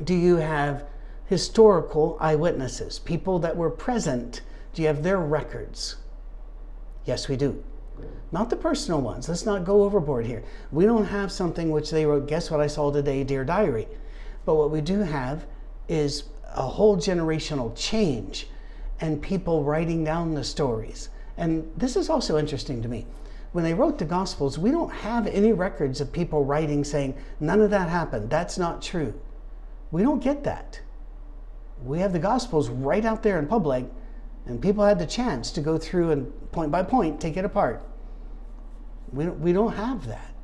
Do 0.03 0.13
you 0.13 0.37
have 0.39 0.87
historical 1.27 2.19
eyewitnesses, 2.21 2.99
people 2.99 3.39
that 3.39 3.57
were 3.57 3.71
present? 3.71 4.41
Do 4.73 4.83
you 4.83 4.89
have 4.89 5.05
their 5.05 5.21
records? 5.21 5.95
Yes, 7.05 7.29
we 7.29 7.37
do. 7.37 7.63
Not 8.33 8.51
the 8.51 8.57
personal 8.57 9.01
ones. 9.01 9.29
Let's 9.29 9.47
not 9.47 9.65
go 9.65 9.85
overboard 9.85 10.27
here. 10.27 10.43
We 10.73 10.85
don't 10.85 11.07
have 11.07 11.31
something 11.31 11.71
which 11.71 11.93
they 11.93 12.07
wrote, 12.07 12.27
guess 12.27 12.51
what 12.51 12.61
I 12.61 12.67
saw 12.67 12.91
today, 12.91 13.23
Dear 13.23 13.45
Diary. 13.45 13.87
But 14.45 14.57
what 14.57 14.73
we 14.73 14.81
do 14.81 14.99
have 14.99 15.47
is 15.89 16.25
a 16.55 16.67
whole 16.67 16.97
generational 16.97 17.73
change 17.77 18.49
and 19.01 19.21
people 19.21 19.65
writing 19.65 20.05
down 20.05 20.35
the 20.35 20.45
stories. 20.45 21.09
And 21.37 21.71
this 21.77 21.97
is 21.97 22.09
also 22.09 22.39
interesting 22.39 22.81
to 22.83 22.89
me. 22.89 23.07
When 23.53 23.65
they 23.65 23.75
wrote 23.75 23.99
the 23.99 24.05
Gospels, 24.05 24.59
we 24.59 24.71
don't 24.71 24.91
have 24.91 25.27
any 25.27 25.53
records 25.53 26.01
of 26.01 26.13
people 26.13 26.45
writing 26.45 26.85
saying, 26.85 27.17
none 27.41 27.61
of 27.61 27.71
that 27.71 27.89
happened. 27.89 28.31
That's 28.31 28.59
not 28.59 28.83
true. 28.83 29.15
We 29.91 30.03
don't 30.03 30.23
get 30.23 30.43
that. 30.45 30.81
We 31.85 32.01
have 32.01 32.13
the 32.13 32.19
Gospels 32.19 32.69
right 32.69 33.05
out 33.05 33.23
there 33.23 33.39
in 33.39 33.47
public, 33.47 33.87
and 34.47 34.61
people 34.61 34.85
had 34.85 34.99
the 34.99 35.07
chance 35.07 35.51
to 35.53 35.61
go 35.61 35.79
through 35.79 36.11
and 36.11 36.53
point 36.53 36.71
by 36.73 36.83
point 36.83 37.21
take 37.21 37.37
it 37.37 37.45
apart. 37.45 37.83
We 39.13 39.25
don't, 39.25 39.39
we 39.41 39.53
don't 39.53 39.75
have 39.75 40.07
that. 40.09 40.35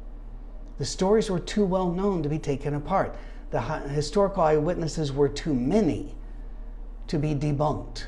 The 0.78 0.84
stories 0.84 1.30
were 1.30 1.40
too 1.40 1.64
well 1.64 1.90
known 1.90 2.22
to 2.22 2.28
be 2.28 2.38
taken 2.38 2.74
apart. 2.74 3.16
The 3.50 3.60
historical 3.60 4.42
eyewitnesses 4.42 5.12
were 5.12 5.28
too 5.28 5.54
many 5.54 6.14
to 7.08 7.18
be 7.18 7.34
debunked. 7.34 8.04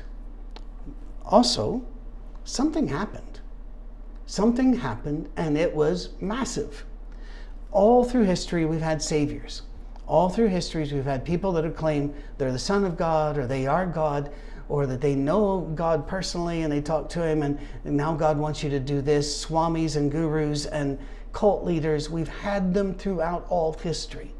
Also, 1.25 1.85
something 2.45 2.87
happened. 2.87 3.41
Something 4.25 4.73
happened, 4.75 5.29
and 5.35 5.57
it 5.57 5.75
was 5.75 6.09
massive. 6.21 6.85
All 7.71 8.05
through 8.05 8.23
history, 8.23 8.65
we've 8.65 8.81
had 8.81 9.01
saviors. 9.01 9.63
All 10.07 10.29
through 10.29 10.47
history, 10.47 10.87
we've 10.91 11.03
had 11.03 11.25
people 11.25 11.51
that 11.53 11.63
have 11.63 11.75
claimed 11.75 12.13
they're 12.37 12.51
the 12.51 12.59
Son 12.59 12.85
of 12.85 12.97
God 12.97 13.37
or 13.37 13.45
they 13.45 13.67
are 13.67 13.85
God 13.85 14.31
or 14.69 14.85
that 14.85 15.01
they 15.01 15.15
know 15.15 15.61
God 15.75 16.07
personally 16.07 16.61
and 16.61 16.71
they 16.71 16.81
talk 16.81 17.09
to 17.09 17.25
Him, 17.25 17.43
and 17.43 17.59
now 17.83 18.13
God 18.13 18.37
wants 18.37 18.63
you 18.63 18.69
to 18.69 18.79
do 18.79 19.01
this. 19.01 19.45
Swamis 19.45 19.97
and 19.97 20.09
gurus 20.09 20.65
and 20.65 20.97
cult 21.33 21.65
leaders, 21.65 22.09
we've 22.09 22.29
had 22.29 22.73
them 22.73 22.93
throughout 22.93 23.45
all 23.49 23.73
history. 23.73 24.33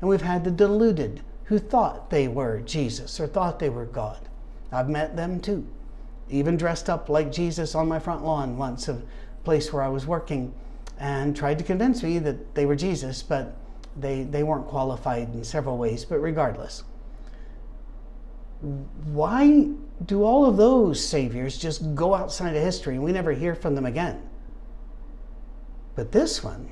And 0.00 0.08
we've 0.08 0.22
had 0.22 0.44
the 0.44 0.50
deluded 0.50 1.22
who 1.44 1.58
thought 1.58 2.10
they 2.10 2.28
were 2.28 2.60
Jesus 2.60 3.18
or 3.18 3.26
thought 3.26 3.58
they 3.58 3.70
were 3.70 3.86
God. 3.86 4.28
I've 4.70 4.88
met 4.88 5.16
them 5.16 5.40
too. 5.40 5.66
Even 6.28 6.56
dressed 6.56 6.90
up 6.90 7.08
like 7.08 7.32
Jesus 7.32 7.74
on 7.74 7.88
my 7.88 7.98
front 7.98 8.24
lawn 8.24 8.58
once, 8.58 8.86
a 8.88 9.00
place 9.44 9.72
where 9.72 9.82
I 9.82 9.88
was 9.88 10.06
working, 10.06 10.52
and 10.98 11.34
tried 11.34 11.58
to 11.58 11.64
convince 11.64 12.02
me 12.02 12.18
that 12.18 12.54
they 12.54 12.66
were 12.66 12.76
Jesus, 12.76 13.22
but 13.22 13.56
they, 13.96 14.24
they 14.24 14.42
weren't 14.42 14.66
qualified 14.66 15.32
in 15.32 15.42
several 15.42 15.78
ways. 15.78 16.04
But 16.04 16.18
regardless, 16.18 16.84
why 18.60 19.70
do 20.04 20.22
all 20.22 20.44
of 20.44 20.56
those 20.56 21.04
saviors 21.04 21.56
just 21.56 21.94
go 21.94 22.14
outside 22.14 22.56
of 22.56 22.62
history 22.62 22.96
and 22.96 23.04
we 23.04 23.12
never 23.12 23.32
hear 23.32 23.54
from 23.54 23.74
them 23.74 23.86
again? 23.86 24.22
But 25.94 26.12
this 26.12 26.44
one 26.44 26.70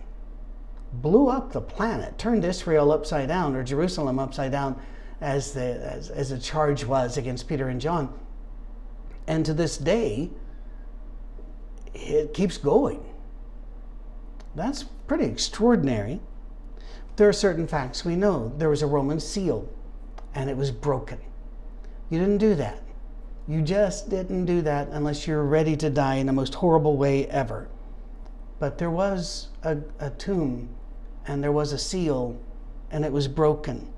blew 1.02 1.28
up 1.28 1.52
the 1.52 1.60
planet, 1.60 2.18
turned 2.18 2.44
Israel 2.44 2.92
upside 2.92 3.28
down 3.28 3.54
or 3.54 3.62
Jerusalem 3.62 4.18
upside 4.18 4.52
down 4.52 4.80
as 5.20 5.52
the, 5.52 5.60
as, 5.60 6.10
as 6.10 6.30
the 6.30 6.38
charge 6.38 6.84
was 6.84 7.16
against 7.16 7.48
Peter 7.48 7.68
and 7.68 7.80
John. 7.80 8.12
And 9.26 9.44
to 9.46 9.54
this 9.54 9.76
day, 9.76 10.30
it 11.94 12.34
keeps 12.34 12.58
going. 12.58 13.04
That's 14.54 14.82
pretty 14.82 15.24
extraordinary. 15.24 16.20
There 17.16 17.28
are 17.28 17.32
certain 17.32 17.66
facts 17.66 18.04
we 18.04 18.16
know. 18.16 18.52
There 18.56 18.68
was 18.68 18.82
a 18.82 18.86
Roman 18.86 19.20
seal 19.20 19.68
and 20.34 20.50
it 20.50 20.56
was 20.56 20.70
broken. 20.70 21.18
You 22.10 22.18
didn't 22.18 22.38
do 22.38 22.54
that. 22.56 22.82
You 23.48 23.62
just 23.62 24.10
didn't 24.10 24.44
do 24.44 24.60
that 24.62 24.88
unless 24.88 25.26
you're 25.26 25.44
ready 25.44 25.76
to 25.76 25.88
die 25.88 26.16
in 26.16 26.26
the 26.26 26.32
most 26.32 26.54
horrible 26.54 26.96
way 26.96 27.26
ever. 27.28 27.68
But 28.58 28.78
there 28.78 28.90
was 28.90 29.48
a, 29.62 29.78
a 29.98 30.10
tomb 30.10 30.68
and 31.26 31.42
there 31.42 31.52
was 31.52 31.73
a 31.73 31.78
seal 31.78 32.38
and 32.90 33.04
it 33.04 33.12
was 33.12 33.28
broken. 33.28 33.88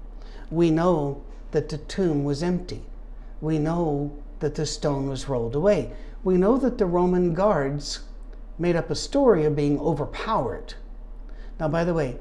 We 0.50 0.70
know 0.70 1.22
that 1.50 1.68
the 1.68 1.78
tomb 1.78 2.24
was 2.24 2.42
empty. 2.42 2.82
We 3.40 3.58
know 3.58 4.16
that 4.40 4.54
the 4.54 4.66
stone 4.66 5.08
was 5.08 5.28
rolled 5.28 5.54
away. 5.54 5.92
We 6.24 6.36
know 6.36 6.56
that 6.58 6.78
the 6.78 6.86
Roman 6.86 7.34
guards 7.34 8.00
made 8.58 8.76
up 8.76 8.90
a 8.90 8.94
story 8.94 9.44
of 9.44 9.54
being 9.54 9.78
overpowered. 9.78 10.74
Now, 11.60 11.68
by 11.68 11.84
the 11.84 11.94
way, 11.94 12.18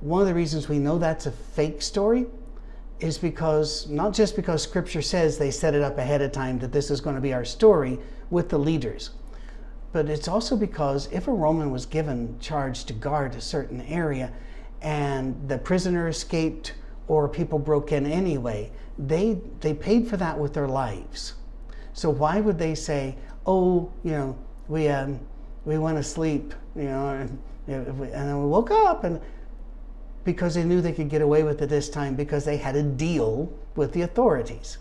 one 0.00 0.20
of 0.20 0.26
the 0.26 0.34
reasons 0.34 0.68
we 0.68 0.78
know 0.78 0.98
that's 0.98 1.26
a 1.26 1.32
fake 1.32 1.82
story 1.82 2.26
is 3.00 3.18
because 3.18 3.88
not 3.88 4.14
just 4.14 4.36
because 4.36 4.62
scripture 4.62 5.02
says 5.02 5.36
they 5.36 5.50
set 5.50 5.74
it 5.74 5.82
up 5.82 5.98
ahead 5.98 6.22
of 6.22 6.32
time 6.32 6.58
that 6.58 6.72
this 6.72 6.90
is 6.90 7.00
going 7.00 7.14
to 7.14 7.20
be 7.20 7.34
our 7.34 7.44
story 7.44 7.98
with 8.30 8.48
the 8.48 8.58
leaders, 8.58 9.10
but 9.92 10.08
it's 10.08 10.28
also 10.28 10.56
because 10.56 11.08
if 11.12 11.28
a 11.28 11.32
Roman 11.32 11.70
was 11.70 11.86
given 11.86 12.38
charge 12.40 12.84
to 12.84 12.92
guard 12.92 13.34
a 13.34 13.40
certain 13.40 13.80
area 13.82 14.32
and 14.82 15.48
the 15.48 15.58
prisoner 15.58 16.08
escaped 16.08 16.74
or 17.08 17.28
people 17.28 17.58
broke 17.58 17.92
in 17.92 18.06
anyway, 18.06 18.70
they 18.98 19.38
they 19.60 19.74
paid 19.74 20.08
for 20.08 20.16
that 20.16 20.38
with 20.38 20.54
their 20.54 20.68
lives. 20.68 21.34
So 21.92 22.10
why 22.10 22.40
would 22.40 22.58
they 22.58 22.74
say, 22.74 23.16
"Oh, 23.46 23.90
you 24.04 24.12
know, 24.12 24.38
we 24.68 24.88
um, 24.88 25.20
we 25.64 25.78
went 25.78 25.96
to 25.96 26.02
sleep, 26.02 26.54
you 26.74 26.84
know, 26.84 27.08
and, 27.08 27.38
and 27.66 28.12
then 28.12 28.40
we 28.40 28.46
woke 28.46 28.70
up 28.70 29.04
and 29.04 29.20
because 30.26 30.54
they 30.54 30.64
knew 30.64 30.80
they 30.80 30.92
could 30.92 31.08
get 31.08 31.22
away 31.22 31.44
with 31.44 31.62
it 31.62 31.68
this 31.68 31.88
time 31.88 32.16
because 32.16 32.44
they 32.44 32.56
had 32.56 32.76
a 32.76 32.82
deal 32.82 33.50
with 33.76 33.92
the 33.92 34.02
authorities. 34.02 34.78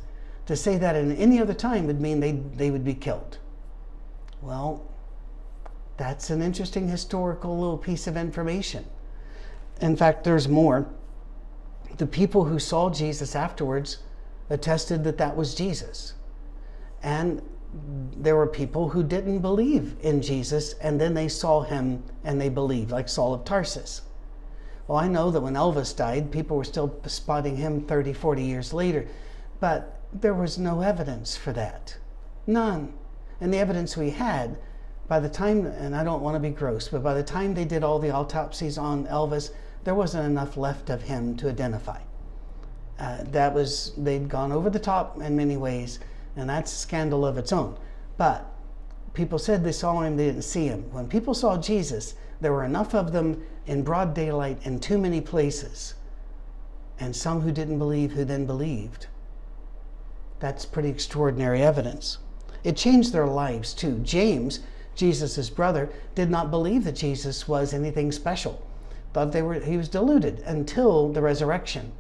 To 0.48 0.56
say 0.56 0.78
that 0.78 0.96
in 0.96 1.16
any 1.16 1.40
other 1.40 1.54
time 1.54 1.88
would 1.88 2.02
mean 2.02 2.20
they, 2.20 2.34
they 2.34 2.72
would 2.72 2.84
be 2.84 2.96
killed. 2.96 3.38
Well, 4.42 4.84
that's 5.98 6.30
an 6.30 6.42
interesting 6.42 6.88
historical 6.88 7.58
little 7.58 7.78
piece 7.78 8.08
of 8.08 8.18
information. 8.18 8.86
In 9.82 9.96
fact, 9.96 10.24
there's 10.24 10.48
more. 10.48 10.88
The 11.98 12.08
people 12.08 12.46
who 12.46 12.60
saw 12.60 12.90
Jesus 12.90 13.36
afterwards 13.36 14.00
attested 14.50 15.04
that 15.06 15.18
that 15.18 15.36
was 15.36 15.56
Jesus. 15.56 16.14
And 17.02 17.42
there 18.18 18.36
were 18.36 18.48
people 18.48 18.90
who 18.90 19.04
didn't 19.04 19.40
believe 19.40 19.96
in 20.02 20.22
Jesus 20.22 20.74
and 20.74 21.00
then 21.00 21.14
they 21.14 21.28
saw 21.28 21.62
him 21.62 22.04
and 22.24 22.40
they 22.40 22.50
believed, 22.50 22.92
like 22.92 23.10
Saul 23.10 23.34
of 23.34 23.46
Tarsus. 23.46 24.02
Well, 24.88 24.98
I 24.98 25.08
know 25.08 25.32
that 25.32 25.42
when 25.42 25.56
Elvis 25.56 25.96
died, 25.96 26.32
people 26.32 26.58
were 26.58 26.64
still 26.64 27.00
spotting 27.08 27.58
him 27.58 27.82
30, 27.82 28.14
40 28.14 28.44
years 28.44 28.72
later, 28.72 29.08
but 29.60 30.00
there 30.14 30.34
was 30.34 30.58
no 30.58 30.82
evidence 30.82 31.36
for 31.36 31.52
that. 31.54 31.98
None. 32.46 32.94
And 33.42 33.54
the 33.54 33.58
evidence 33.58 33.98
we 33.98 34.12
had, 34.12 34.58
by 35.08 35.20
the 35.20 35.30
time, 35.30 35.66
and 35.66 35.96
I 35.96 36.04
don't 36.04 36.22
want 36.22 36.36
to 36.36 36.40
be 36.40 36.50
gross, 36.50 36.88
but 36.88 37.04
by 37.04 37.14
the 37.14 37.24
time 37.24 37.54
they 37.54 37.66
did 37.66 37.84
all 37.84 38.00
the 38.00 38.12
autopsies 38.12 38.78
on 38.78 39.06
Elvis, 39.08 39.52
there 39.84 39.96
wasn't 39.96 40.26
enough 40.26 40.58
left 40.58 40.90
of 40.90 41.04
him 41.04 41.36
to 41.38 41.50
identify. 41.50 42.00
Uh, 42.98 43.24
that 43.26 43.54
was, 43.54 43.94
they'd 43.98 44.30
gone 44.30 44.52
over 44.52 44.70
the 44.70 44.80
top 44.80 45.22
in 45.22 45.36
many 45.36 45.58
ways, 45.58 46.00
and 46.36 46.50
that's 46.50 46.72
a 46.72 46.76
scandal 46.76 47.26
of 47.26 47.38
its 47.38 47.54
own. 47.54 47.78
But 48.18 48.46
people 49.14 49.38
said 49.38 49.64
they 49.64 49.72
saw 49.72 50.02
him, 50.02 50.18
they 50.18 50.26
didn't 50.26 50.42
see 50.42 50.66
him. 50.66 50.92
When 50.92 51.08
people 51.08 51.34
saw 51.34 51.58
Jesus, 51.58 52.16
there 52.42 52.52
were 52.52 52.64
enough 52.64 52.96
of 52.96 53.12
them 53.12 53.44
in 53.68 53.84
broad 53.84 54.14
daylight 54.14 54.60
in 54.64 54.80
too 54.80 54.98
many 54.98 55.22
places, 55.22 55.96
and 57.00 57.16
some 57.16 57.42
who 57.42 57.52
didn't 57.52 57.80
believe 57.80 58.14
who 58.14 58.26
then 58.26 58.46
believed. 58.46 59.08
That's 60.40 60.66
pretty 60.66 60.90
extraordinary 60.90 61.62
evidence. 61.62 62.18
It 62.64 62.76
changed 62.76 63.14
their 63.14 63.28
lives 63.28 63.74
too. 63.74 64.00
James, 64.00 64.62
Jesus' 64.96 65.50
brother, 65.50 65.90
did 66.16 66.30
not 66.30 66.52
believe 66.52 66.84
that 66.86 66.96
Jesus 66.96 67.48
was 67.48 67.74
anything 67.74 68.12
special. 68.12 68.66
Thought 69.14 69.32
they 69.32 69.42
were 69.42 69.56
he 69.56 69.78
was 69.78 69.90
deluded 69.90 70.40
until 70.40 71.10
the 71.12 71.22
resurrection. 71.22 71.92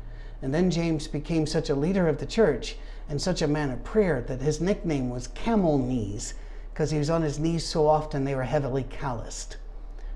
And 0.41 0.53
then 0.53 0.71
James 0.71 1.07
became 1.07 1.45
such 1.45 1.69
a 1.69 1.75
leader 1.75 2.07
of 2.07 2.17
the 2.17 2.25
church 2.25 2.77
and 3.07 3.21
such 3.21 3.41
a 3.41 3.47
man 3.47 3.71
of 3.71 3.83
prayer 3.83 4.21
that 4.27 4.41
his 4.41 4.61
nickname 4.61 5.09
was 5.09 5.27
Camel 5.27 5.77
Knees, 5.77 6.33
because 6.73 6.91
he 6.91 6.97
was 6.97 7.09
on 7.09 7.21
his 7.21 7.39
knees 7.39 7.65
so 7.65 7.87
often 7.87 8.23
they 8.23 8.35
were 8.35 8.43
heavily 8.43 8.83
calloused. 8.83 9.57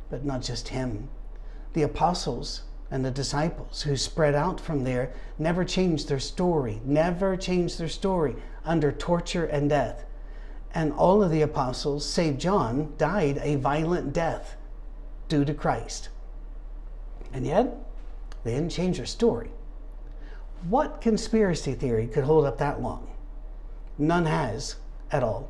But 0.10 0.26
not 0.26 0.42
just 0.42 0.70
him 0.70 1.10
the 1.74 1.84
apostles 1.84 2.64
and 2.92 3.06
the 3.06 3.12
disciples 3.12 3.84
who 3.84 3.96
spread 3.96 4.34
out 4.34 4.60
from 4.60 4.84
there 4.84 5.14
never 5.38 5.64
changed 5.64 6.10
their 6.10 6.20
story, 6.20 6.82
never 6.84 7.38
changed 7.38 7.78
their 7.78 7.88
story 7.88 8.36
under 8.66 8.92
torture 8.92 9.46
and 9.46 9.70
death. 9.70 10.04
And 10.74 10.94
all 10.94 11.24
of 11.24 11.32
the 11.32 11.42
apostles, 11.42 12.06
save 12.08 12.38
John, 12.38 12.94
died 12.98 13.40
a 13.42 13.56
violent 13.56 14.14
death 14.14 14.56
due 15.28 15.46
to 15.46 15.54
Christ. 15.54 16.10
And 17.34 17.46
yet, 17.46 17.76
they 18.44 18.54
didn't 18.54 18.72
change 18.72 18.98
their 18.98 19.06
story. 19.06 19.52
What 20.68 21.02
conspiracy 21.02 21.74
theory 21.74 22.08
could 22.08 22.24
hold 22.24 22.46
up 22.46 22.58
that 22.58 22.82
long? 22.82 23.08
None 23.98 24.26
has 24.26 24.76
at 25.12 25.24
all. 25.24 25.50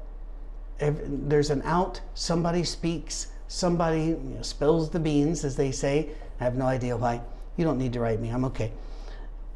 If 0.79 0.95
there's 1.03 1.49
an 1.49 1.61
out, 1.63 2.01
somebody 2.13 2.63
speaks, 2.63 3.27
somebody 3.47 4.05
you 4.05 4.35
know, 4.35 4.41
spills 4.41 4.89
the 4.89 4.99
beans, 4.99 5.43
as 5.43 5.55
they 5.55 5.71
say. 5.71 6.09
I 6.39 6.43
have 6.43 6.55
no 6.55 6.65
idea 6.65 6.95
why. 6.95 7.21
You 7.57 7.65
don't 7.65 7.77
need 7.77 7.93
to 7.93 7.99
write 7.99 8.19
me, 8.21 8.29
I'm 8.29 8.45
okay. 8.45 8.71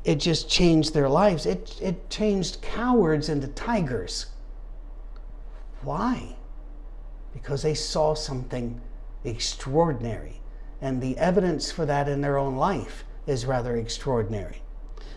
It 0.03 0.15
just 0.15 0.49
changed 0.49 0.93
their 0.93 1.07
lives. 1.07 1.45
It, 1.45 1.79
it 1.81 2.09
changed 2.09 2.61
cowards 2.61 3.29
into 3.29 3.47
tigers. 3.47 4.25
Why? 5.83 6.35
Because 7.33 7.61
they 7.63 7.73
saw 7.73 8.13
something 8.13 8.81
extraordinary. 9.23 10.41
And 10.81 11.01
the 11.01 11.17
evidence 11.17 11.71
for 11.71 11.85
that 11.85 12.09
in 12.09 12.21
their 12.21 12.37
own 12.37 12.55
life 12.55 13.03
is 13.25 13.45
rather 13.45 13.75
extraordinary. 13.75 14.61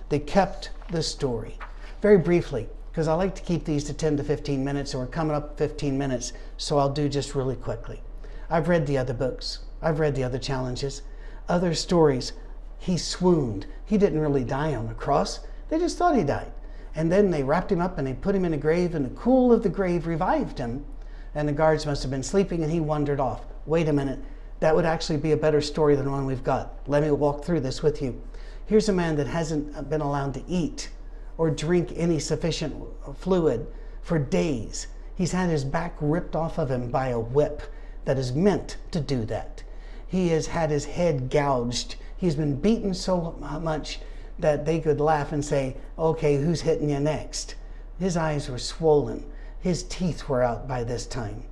They 0.09 0.19
kept 0.19 0.71
the 0.91 1.03
story. 1.03 1.59
Very 2.01 2.19
briefly, 2.19 2.69
because 2.91 3.09
I 3.09 3.15
like 3.15 3.35
to 3.35 3.43
keep 3.43 3.65
these 3.65 3.85
to 3.85 3.95
10 3.95 4.17
to 4.19 4.25
15 4.25 4.65
minutes, 4.65 4.95
and 4.95 5.03
we're 5.03 5.09
coming 5.09 5.35
up 5.35 5.59
15 5.59 5.99
minutes, 5.99 6.33
so 6.57 6.79
I'll 6.79 6.93
do 6.93 7.09
just 7.09 7.35
really 7.35 7.57
quickly. 7.57 8.03
I've 8.49 8.69
read 8.69 8.87
the 8.87 8.99
other 8.99 9.15
books, 9.15 9.61
I've 9.83 9.99
read 9.99 10.15
the 10.15 10.25
other 10.25 10.39
challenges, 10.39 11.03
other 11.49 11.75
stories. 11.75 12.33
He 12.79 12.97
swooned. 12.97 13.67
He 13.85 13.99
didn't 13.99 14.21
really 14.21 14.45
die 14.45 14.75
on 14.75 14.87
the 14.87 14.95
cross, 14.95 15.41
they 15.69 15.79
just 15.79 15.99
thought 15.99 16.17
he 16.17 16.23
died. 16.23 16.53
And 16.97 17.13
then 17.13 17.31
they 17.31 17.45
wrapped 17.45 17.71
him 17.71 17.81
up 17.81 17.99
and 17.99 18.07
they 18.07 18.15
put 18.15 18.35
him 18.35 18.45
in 18.45 18.55
a 18.55 18.59
grave, 18.59 18.95
and 18.95 19.05
the 19.05 19.11
cool 19.11 19.53
of 19.53 19.63
the 19.63 19.69
grave 19.69 20.07
revived 20.07 20.59
him. 20.59 20.85
And 21.35 21.47
the 21.47 21.53
guards 21.53 21.85
must 21.85 22.03
have 22.03 22.11
been 22.11 22.23
sleeping, 22.23 22.63
and 22.63 22.73
he 22.73 22.81
wandered 22.81 23.21
off. 23.21 23.43
Wait 23.67 23.89
a 23.89 23.93
minute, 23.93 24.19
that 24.61 24.75
would 24.75 24.87
actually 24.87 25.19
be 25.19 25.33
a 25.33 25.37
better 25.37 25.61
story 25.61 25.95
than 25.95 26.11
one 26.11 26.25
we've 26.25 26.43
got. 26.43 26.73
Let 26.87 27.03
me 27.03 27.11
walk 27.11 27.45
through 27.45 27.61
this 27.61 27.83
with 27.83 28.01
you. 28.01 28.21
Here's 28.65 28.89
a 28.89 28.93
man 28.93 29.17
that 29.17 29.27
hasn't 29.27 29.91
been 29.91 30.01
allowed 30.01 30.33
to 30.35 30.43
eat 30.49 30.89
or 31.37 31.51
drink 31.51 31.93
any 31.95 32.19
sufficient 32.19 32.75
fluid 33.19 33.67
for 34.01 34.19
days. 34.19 34.87
He's 35.15 35.33
had 35.33 35.51
his 35.51 35.65
back 35.65 35.95
ripped 36.01 36.35
off 36.35 36.59
of 36.59 36.71
him 36.71 36.91
by 36.91 37.09
a 37.09 37.21
whip 37.21 37.63
that 38.07 38.17
is 38.17 38.33
meant 38.33 38.79
to 38.93 39.01
do 39.01 39.27
that. 39.27 39.63
He 40.07 40.29
has 40.29 40.47
had 40.47 40.71
his 40.71 40.87
head 40.87 41.29
gouged. 41.29 41.97
He's 42.17 42.37
been 42.37 42.59
beaten 42.59 42.95
so 42.95 43.37
much 43.63 44.01
that 44.39 44.65
they 44.65 44.81
could 44.81 45.01
laugh 45.01 45.33
and 45.33 45.45
say, 45.45 45.77
Okay, 45.99 46.37
who's 46.37 46.61
hitting 46.61 46.91
you 46.91 47.01
next? 47.01 47.55
His 47.99 48.17
eyes 48.17 48.49
were 48.49 48.59
swollen. 48.59 49.25
His 49.61 49.83
teeth 49.85 50.29
were 50.29 50.43
out 50.43 50.69
by 50.69 50.85
this 50.85 51.07
time. 51.07 51.43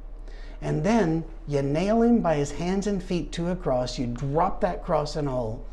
And 0.60 0.84
then 0.84 1.24
you 1.46 1.62
nail 1.62 2.02
him 2.02 2.20
by 2.20 2.36
his 2.36 2.52
hands 2.52 2.86
and 2.86 3.02
feet 3.02 3.32
to 3.32 3.50
a 3.50 3.56
cross. 3.56 3.98
You 3.98 4.06
drop 4.06 4.60
that 4.60 4.84
cross 4.84 5.16
in 5.16 5.26
a 5.26 5.30
hole 5.30 5.64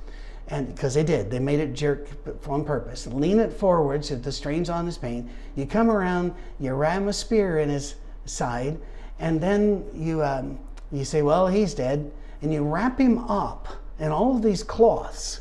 and 0.52 0.76
because 0.76 0.94
they 0.94 1.04
did, 1.04 1.32
they 1.32 1.40
made 1.40 1.62
it 1.62 1.74
jerk 1.74 2.08
on 2.48 2.66
purpose. 2.66 3.08
Lean 3.08 3.40
it 3.40 3.54
forward 3.54 4.04
so 4.04 4.16
the 4.16 4.32
strain's 4.32 4.70
on 4.70 4.86
his 4.86 4.98
pain. 4.98 5.30
You 5.56 5.66
come 5.66 5.90
around, 5.90 6.34
you 6.60 6.74
ram 6.74 7.08
a 7.08 7.14
spear 7.14 7.60
in 7.60 7.70
his 7.70 7.96
side, 8.26 8.78
and 9.20 9.40
then 9.40 9.86
you 9.94 10.22
um, 10.22 10.60
you 10.92 11.06
say, 11.06 11.22
"Well, 11.22 11.48
he's 11.48 11.74
dead," 11.74 12.12
and 12.42 12.52
you 12.52 12.64
wrap 12.64 13.00
him 13.00 13.20
up 13.20 13.70
in 13.98 14.12
all 14.12 14.36
of 14.36 14.42
these 14.42 14.62
cloths. 14.62 15.40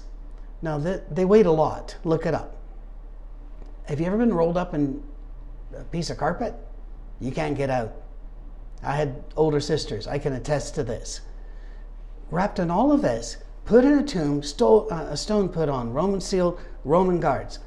Now 0.63 0.79
they, 0.79 1.25
weighed 1.25 1.47
a 1.47 1.53
lot. 1.53 1.97
Look 2.05 2.27
it 2.27 2.35
up. 2.35 2.57
Have 3.87 4.01
you 4.01 4.07
ever 4.07 4.19
been 4.19 4.33
rolled 4.33 4.57
up 4.57 4.75
in 4.75 5.03
a 5.77 5.85
piece 5.85 6.11
of 6.11 6.19
carpet? 6.19 6.55
You 7.21 7.33
can't 7.33 7.57
get 7.57 7.71
out. 7.71 7.93
I 8.83 8.97
had 8.97 9.25
older 9.37 9.61
sisters. 9.61 10.07
I 10.07 10.19
can 10.19 10.33
attest 10.33 10.75
to 10.77 10.83
this. 10.83 11.21
Wrapped 12.31 12.59
in 12.59 12.71
all 12.71 12.93
of 12.93 13.03
this 13.03 13.39
put 13.65 13.85
in 13.85 13.99
a 13.99 14.03
tomb, 14.03 14.43
stole, 14.43 14.89
uh, 14.91 15.07
a 15.11 15.17
stone 15.17 15.49
put 15.49 15.69
on, 15.69 15.93
Roman 15.93 16.21
seal, 16.21 16.59
Roman 16.85 17.21
guards. 17.21 17.61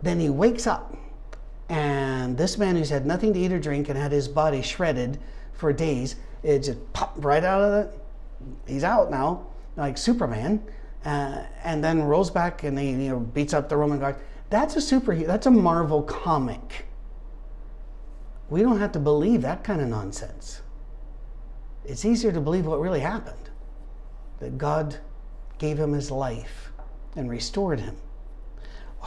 Then 0.00 0.20
he 0.20 0.28
wakes 0.28 0.64
up, 0.64 0.96
and 1.68 2.38
this 2.38 2.56
man 2.56 2.76
who's 2.76 2.90
had 2.90 3.04
nothing 3.04 3.32
to 3.32 3.40
eat 3.40 3.52
or 3.52 3.58
drink 3.58 3.88
and 3.88 3.98
had 3.98 4.12
his 4.12 4.28
body 4.28 4.62
shredded 4.62 5.18
for 5.52 5.72
days, 5.72 6.14
it 6.44 6.60
just 6.60 6.92
popped 6.92 7.22
right 7.24 7.42
out 7.42 7.62
of 7.62 7.70
the. 7.72 7.92
He's 8.66 8.84
out 8.84 9.10
now, 9.10 9.46
like 9.76 9.98
Superman, 9.98 10.62
uh, 11.04 11.44
and 11.64 11.82
then 11.82 12.02
rolls 12.02 12.30
back 12.30 12.64
and 12.64 12.78
he 12.78 12.90
you 12.90 13.10
know 13.10 13.20
beats 13.20 13.54
up 13.54 13.68
the 13.68 13.76
Roman 13.76 13.98
guard. 13.98 14.16
That's 14.50 14.76
a 14.76 14.80
superhero. 14.80 15.26
That's 15.26 15.46
a 15.46 15.50
Marvel 15.50 16.02
comic. 16.02 16.86
We 18.48 18.62
don't 18.62 18.80
have 18.80 18.92
to 18.92 18.98
believe 18.98 19.42
that 19.42 19.62
kind 19.62 19.80
of 19.80 19.88
nonsense. 19.88 20.60
It's 21.84 22.04
easier 22.04 22.32
to 22.32 22.40
believe 22.40 22.66
what 22.66 22.80
really 22.80 23.00
happened. 23.00 23.50
That 24.40 24.58
God 24.58 24.96
gave 25.58 25.78
him 25.78 25.92
his 25.92 26.10
life 26.10 26.72
and 27.16 27.30
restored 27.30 27.80
him. 27.80 27.96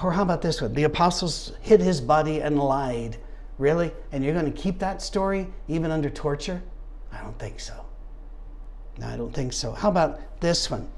Or 0.02 0.12
how 0.12 0.24
about 0.24 0.42
this 0.42 0.62
one? 0.62 0.74
The 0.74 0.84
apostles 0.84 1.54
hid 1.62 1.82
his 1.82 2.02
body 2.02 2.42
and 2.42 2.58
lied. 2.58 3.18
Really? 3.58 3.92
And 4.12 4.24
you're 4.24 4.34
going 4.34 4.52
to 4.52 4.62
keep 4.62 4.80
that 4.80 5.02
story 5.02 5.48
even 5.68 5.92
under 5.92 6.10
torture? 6.10 6.64
I 7.12 7.22
don't 7.22 7.38
think 7.38 7.60
so. 7.60 7.86
No, 8.98 9.08
I 9.08 9.18
don't 9.18 9.34
think 9.34 9.54
so. 9.54 9.72
How 9.72 9.90
about 9.90 10.20
this 10.40 10.72
one? 10.72 10.90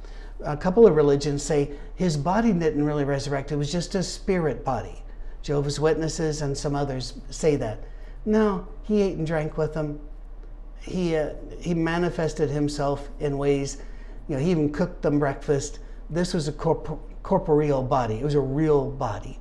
A 0.44 0.58
couple 0.58 0.86
of 0.86 0.96
religions 0.96 1.44
say 1.44 1.72
his 1.96 2.18
body 2.18 2.52
didn't 2.52 2.84
really 2.84 3.06
resurrect, 3.06 3.52
it 3.52 3.56
was 3.56 3.72
just 3.72 3.96
a 3.96 4.04
spirit 4.04 4.66
body. 4.66 5.02
Jehovah's 5.42 5.80
Witnesses 5.80 6.42
and 6.42 6.58
some 6.58 6.76
others 6.76 7.14
say 7.30 7.56
that. 7.56 7.84
No, 8.26 8.68
he 8.84 9.02
ate 9.02 9.18
and 9.18 9.28
drank 9.28 9.58
with 9.58 9.74
them. 9.74 10.00
He, 10.82 11.16
uh, 11.16 11.34
he 11.60 11.74
manifested 11.74 12.50
himself 12.50 13.10
in 13.20 13.38
ways 13.38 13.78
you 14.28 14.36
know, 14.36 14.42
he 14.42 14.52
even 14.52 14.72
cooked 14.72 15.02
them 15.02 15.20
breakfast. 15.20 15.80
This 16.10 16.34
was 16.34 16.48
a 16.48 16.52
corp- 16.52 17.00
corporeal 17.24 17.84
body. 17.84 18.16
It 18.16 18.24
was 18.24 18.36
a 18.36 18.40
real 18.40 18.90
body. 18.90 19.40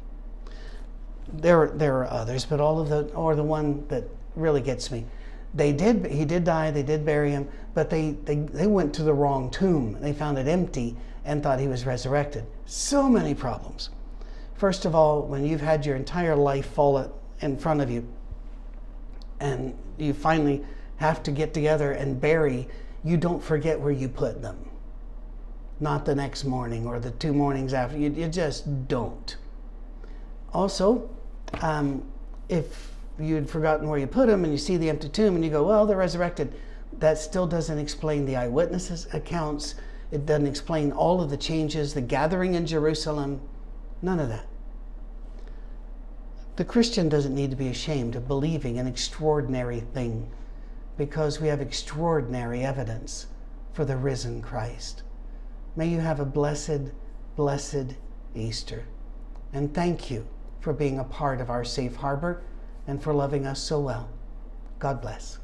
There, 1.33 1.68
there 1.68 1.98
are 1.98 2.11
others, 2.11 2.44
but 2.44 2.61
all 2.61 2.80
of 2.80 2.88
the, 2.88 3.04
or 3.14 3.35
the 3.35 3.42
one 3.42 3.87
that 3.88 4.04
really 4.37 4.61
gets 4.61 4.90
me. 4.90 5.07
They 5.54 5.72
did, 5.72 6.06
he 6.06 6.24
did 6.24 6.44
die, 6.44 6.70
they 6.70 6.82
did 6.82 7.04
bury 7.04 7.30
him, 7.30 7.48
but 7.74 7.90
they, 7.90 8.12
they, 8.24 8.36
they 8.36 8.66
went 8.66 8.92
to 8.94 9.02
the 9.02 9.14
wrong 9.14 9.50
tomb. 9.50 9.98
They 10.00 10.12
found 10.12 10.38
it 10.38 10.48
empty 10.48 10.96
and 11.24 11.42
thought 11.42 11.60
he 11.60 11.68
was 11.68 11.86
resurrected. 11.86 12.44
So 12.66 13.08
many 13.08 13.34
problems. 13.34 13.90
First 14.56 14.84
of 14.84 14.94
all, 14.94 15.22
when 15.22 15.44
you've 15.44 15.60
had 15.60 15.86
your 15.86 15.96
entire 15.96 16.36
life 16.36 16.66
fall 16.66 17.12
in 17.40 17.56
front 17.56 17.80
of 17.80 17.90
you 17.90 18.06
and 19.40 19.76
you 19.98 20.12
finally 20.12 20.64
have 20.96 21.22
to 21.24 21.30
get 21.30 21.54
together 21.54 21.92
and 21.92 22.20
bury, 22.20 22.68
you 23.04 23.16
don't 23.16 23.42
forget 23.42 23.78
where 23.78 23.92
you 23.92 24.08
put 24.08 24.42
them 24.42 24.70
not 25.80 26.04
the 26.04 26.14
next 26.14 26.44
morning 26.44 26.86
or 26.86 27.00
the 27.00 27.10
two 27.12 27.32
mornings 27.32 27.72
after. 27.72 27.96
You, 27.96 28.10
you 28.10 28.28
just 28.28 28.88
don't. 28.88 29.36
Also, 30.52 31.10
um, 31.60 32.02
if 32.48 32.93
you'd 33.18 33.48
forgotten 33.48 33.88
where 33.88 33.98
you 33.98 34.07
put 34.07 34.27
them 34.27 34.44
and 34.44 34.53
you 34.53 34.59
see 34.59 34.77
the 34.77 34.90
empty 34.90 35.09
tomb 35.09 35.35
and 35.35 35.44
you 35.44 35.50
go, 35.50 35.64
well, 35.64 35.87
they're 35.87 35.96
resurrected, 35.96 36.53
that 36.98 37.18
still 37.18 37.46
doesn't 37.46 37.79
explain 37.79 38.24
the 38.24 38.37
eyewitnesses' 38.37 39.07
accounts. 39.12 39.74
It 40.11 40.27
doesn't 40.27 40.46
explain 40.46 40.92
all 40.92 41.20
of 41.20 41.31
the 41.31 41.37
changes, 41.37 41.94
the 41.94 42.00
gathering 42.00 42.55
in 42.55 42.66
Jerusalem, 42.66 43.40
none 44.03 44.20
of 44.20 44.29
that. 44.29 44.46
The 46.57 46.64
Christian 46.64 47.09
doesn't 47.09 47.35
need 47.35 47.50
to 47.50 47.57
be 47.57 47.68
ashamed 47.68 48.14
of 48.14 48.29
believing 48.29 48.79
an 48.79 48.87
extraordinary 48.87 49.81
thing 49.81 50.31
because 50.96 51.40
we 51.40 51.48
have 51.48 51.61
extraordinary 51.61 52.62
evidence 52.62 53.27
for 53.72 53.85
the 53.85 53.96
risen 53.96 54.40
Christ. 54.40 55.03
May 55.74 55.88
you 55.88 55.98
have 55.98 56.20
a 56.20 56.24
blessed, 56.24 56.92
blessed 57.35 57.96
Easter. 58.37 58.85
And 59.53 59.74
thank 59.74 60.11
you 60.11 60.27
for 60.61 60.72
being 60.72 61.00
a 61.00 61.05
part 61.05 61.40
of 61.40 61.50
our 61.50 61.64
safe 61.64 61.96
harbor 61.96 62.42
and 62.87 63.03
for 63.03 63.12
loving 63.12 63.47
us 63.47 63.61
so 63.61 63.81
well. 63.81 64.09
God 64.79 65.01
bless. 65.01 65.38